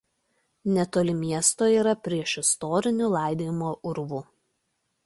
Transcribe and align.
Netoli 0.77 1.13
miesto 1.17 1.67
yra 1.81 1.93
priešistorinių 2.09 3.13
laidojimo 3.19 3.73
urvų. 3.93 4.27